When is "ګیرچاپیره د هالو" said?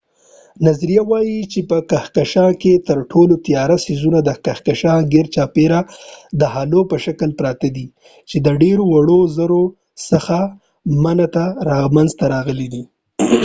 5.13-6.81